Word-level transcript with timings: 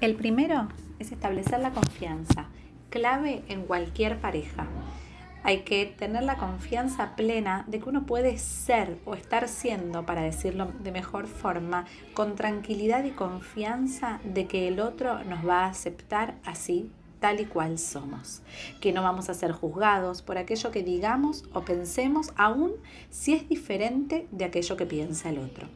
El 0.00 0.14
primero 0.14 0.68
es 1.00 1.10
establecer 1.10 1.58
la 1.58 1.72
confianza, 1.72 2.46
clave 2.88 3.42
en 3.48 3.64
cualquier 3.64 4.20
pareja. 4.20 4.68
Hay 5.42 5.62
que 5.62 5.86
tener 5.86 6.22
la 6.22 6.36
confianza 6.36 7.16
plena 7.16 7.64
de 7.66 7.80
que 7.80 7.88
uno 7.88 8.06
puede 8.06 8.38
ser 8.38 8.96
o 9.04 9.14
estar 9.14 9.48
siendo, 9.48 10.06
para 10.06 10.22
decirlo 10.22 10.70
de 10.84 10.92
mejor 10.92 11.26
forma, 11.26 11.84
con 12.14 12.36
tranquilidad 12.36 13.02
y 13.02 13.10
confianza 13.10 14.20
de 14.22 14.46
que 14.46 14.68
el 14.68 14.78
otro 14.78 15.24
nos 15.24 15.44
va 15.44 15.64
a 15.64 15.70
aceptar 15.70 16.36
así 16.44 16.92
tal 17.18 17.40
y 17.40 17.46
cual 17.46 17.80
somos, 17.80 18.42
que 18.80 18.92
no 18.92 19.02
vamos 19.02 19.28
a 19.28 19.34
ser 19.34 19.50
juzgados 19.50 20.22
por 20.22 20.38
aquello 20.38 20.70
que 20.70 20.84
digamos 20.84 21.42
o 21.52 21.62
pensemos, 21.62 22.32
aun 22.36 22.70
si 23.10 23.34
es 23.34 23.48
diferente 23.48 24.28
de 24.30 24.44
aquello 24.44 24.76
que 24.76 24.86
piensa 24.86 25.28
el 25.30 25.38
otro. 25.38 25.66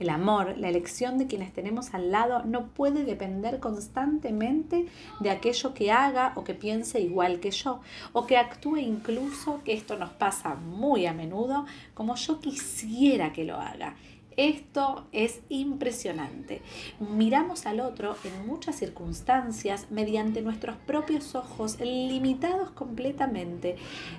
El 0.00 0.08
amor, 0.08 0.56
la 0.56 0.70
elección 0.70 1.18
de 1.18 1.26
quienes 1.26 1.52
tenemos 1.52 1.92
al 1.92 2.10
lado 2.10 2.42
no 2.44 2.68
puede 2.68 3.04
depender 3.04 3.60
constantemente 3.60 4.86
de 5.20 5.30
aquello 5.30 5.74
que 5.74 5.92
haga 5.92 6.32
o 6.36 6.42
que 6.42 6.54
piense 6.54 7.02
igual 7.02 7.38
que 7.38 7.50
yo, 7.50 7.82
o 8.14 8.26
que 8.26 8.38
actúe 8.38 8.78
incluso, 8.78 9.60
que 9.62 9.74
esto 9.74 9.98
nos 9.98 10.08
pasa 10.08 10.54
muy 10.54 11.04
a 11.04 11.12
menudo, 11.12 11.66
como 11.92 12.16
yo 12.16 12.40
quisiera 12.40 13.34
que 13.34 13.44
lo 13.44 13.56
haga. 13.56 13.94
Esto 14.38 15.06
es 15.12 15.42
impresionante. 15.50 16.62
Miramos 16.98 17.66
al 17.66 17.80
otro 17.80 18.16
en 18.24 18.46
muchas 18.46 18.76
circunstancias 18.76 19.88
mediante 19.90 20.40
nuestros 20.40 20.76
propios 20.76 21.34
ojos, 21.34 21.78
limitados 21.78 22.70
completamente, 22.70 23.76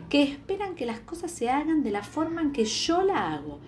que 0.10 0.22
esperan 0.22 0.76
que 0.76 0.86
las 0.86 1.00
cosas 1.00 1.32
se 1.32 1.50
hagan 1.50 1.82
de 1.82 1.90
la 1.90 2.04
forma 2.04 2.42
en 2.42 2.52
que 2.52 2.66
yo 2.66 3.02
la 3.02 3.34
hago. 3.34 3.60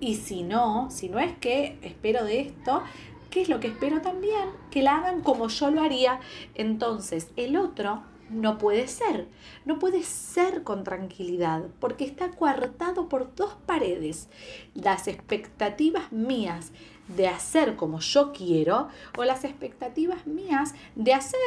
Y 0.00 0.16
si 0.16 0.42
no, 0.42 0.90
si 0.90 1.08
no 1.08 1.18
es 1.18 1.36
que 1.38 1.78
espero 1.82 2.24
de 2.24 2.40
esto, 2.40 2.82
¿qué 3.28 3.42
es 3.42 3.48
lo 3.48 3.60
que 3.60 3.68
espero 3.68 4.00
también? 4.00 4.48
Que 4.70 4.82
la 4.82 4.96
hagan 4.96 5.20
como 5.20 5.48
yo 5.48 5.70
lo 5.70 5.82
haría. 5.82 6.20
Entonces, 6.54 7.28
el 7.36 7.56
otro 7.56 8.02
no 8.30 8.58
puede 8.58 8.88
ser, 8.88 9.28
no 9.64 9.78
puede 9.78 10.02
ser 10.04 10.62
con 10.62 10.84
tranquilidad, 10.84 11.64
porque 11.80 12.04
está 12.04 12.30
coartado 12.30 13.08
por 13.08 13.34
dos 13.34 13.56
paredes. 13.66 14.28
Las 14.74 15.08
expectativas 15.08 16.12
mías 16.12 16.72
de 17.08 17.28
hacer 17.28 17.76
como 17.76 18.00
yo 18.00 18.32
quiero 18.32 18.88
o 19.18 19.24
las 19.24 19.44
expectativas 19.44 20.26
mías 20.26 20.74
de 20.94 21.12
hacer 21.12 21.40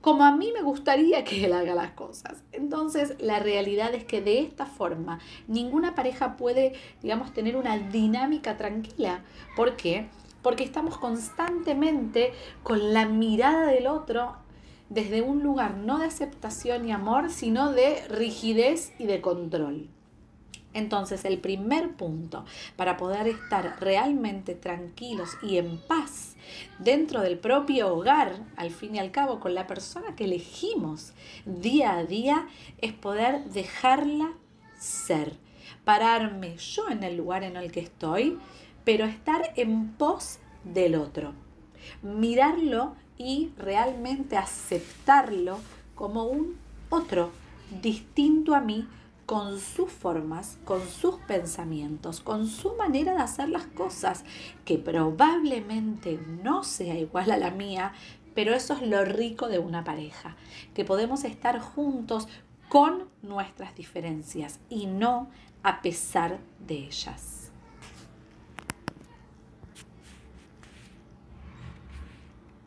como 0.00 0.24
a 0.24 0.36
mí 0.36 0.52
me 0.52 0.62
gustaría 0.62 1.24
que 1.24 1.44
él 1.44 1.52
haga 1.52 1.74
las 1.74 1.92
cosas. 1.92 2.42
Entonces, 2.52 3.16
la 3.18 3.40
realidad 3.40 3.94
es 3.94 4.04
que 4.04 4.20
de 4.20 4.40
esta 4.40 4.66
forma 4.66 5.18
ninguna 5.46 5.94
pareja 5.94 6.36
puede, 6.36 6.74
digamos, 7.02 7.32
tener 7.32 7.56
una 7.56 7.78
dinámica 7.78 8.56
tranquila. 8.56 9.22
¿Por 9.56 9.76
qué? 9.76 10.08
Porque 10.42 10.64
estamos 10.64 10.98
constantemente 10.98 12.32
con 12.62 12.94
la 12.94 13.06
mirada 13.06 13.66
del 13.66 13.86
otro 13.86 14.36
desde 14.88 15.20
un 15.20 15.42
lugar 15.42 15.76
no 15.76 15.98
de 15.98 16.06
aceptación 16.06 16.88
y 16.88 16.92
amor, 16.92 17.30
sino 17.30 17.72
de 17.72 18.06
rigidez 18.08 18.92
y 18.98 19.06
de 19.06 19.20
control. 19.20 19.88
Entonces, 20.74 21.24
el 21.24 21.38
primer 21.38 21.96
punto 21.96 22.44
para 22.76 22.96
poder 22.96 23.26
estar 23.26 23.78
realmente 23.80 24.54
tranquilos 24.54 25.30
y 25.42 25.58
en 25.58 25.78
paz 25.78 26.36
dentro 26.78 27.20
del 27.20 27.38
propio 27.38 27.94
hogar, 27.94 28.36
al 28.56 28.70
fin 28.70 28.94
y 28.94 28.98
al 28.98 29.10
cabo, 29.10 29.40
con 29.40 29.54
la 29.54 29.66
persona 29.66 30.14
que 30.16 30.24
elegimos 30.24 31.12
día 31.44 31.96
a 31.96 32.04
día, 32.04 32.48
es 32.80 32.92
poder 32.92 33.44
dejarla 33.44 34.32
ser, 34.78 35.34
pararme 35.84 36.56
yo 36.56 36.88
en 36.88 37.02
el 37.02 37.16
lugar 37.16 37.44
en 37.44 37.56
el 37.56 37.72
que 37.72 37.80
estoy, 37.80 38.38
pero 38.84 39.04
estar 39.04 39.52
en 39.56 39.92
pos 39.92 40.38
del 40.64 40.94
otro, 40.94 41.32
mirarlo 42.02 42.94
y 43.18 43.50
realmente 43.58 44.36
aceptarlo 44.36 45.58
como 45.94 46.24
un 46.24 46.56
otro 46.88 47.32
distinto 47.82 48.54
a 48.54 48.60
mí 48.60 48.86
con 49.28 49.60
sus 49.60 49.92
formas, 49.92 50.56
con 50.64 50.80
sus 50.88 51.16
pensamientos, 51.16 52.20
con 52.20 52.46
su 52.46 52.76
manera 52.76 53.12
de 53.12 53.20
hacer 53.20 53.50
las 53.50 53.66
cosas, 53.66 54.24
que 54.64 54.78
probablemente 54.78 56.18
no 56.42 56.64
sea 56.64 56.98
igual 56.98 57.30
a 57.30 57.36
la 57.36 57.50
mía, 57.50 57.92
pero 58.34 58.54
eso 58.54 58.72
es 58.72 58.80
lo 58.80 59.04
rico 59.04 59.48
de 59.48 59.58
una 59.58 59.84
pareja, 59.84 60.34
que 60.72 60.86
podemos 60.86 61.24
estar 61.24 61.60
juntos 61.60 62.26
con 62.70 63.04
nuestras 63.20 63.76
diferencias 63.76 64.60
y 64.70 64.86
no 64.86 65.28
a 65.62 65.82
pesar 65.82 66.38
de 66.66 66.86
ellas. 66.86 67.37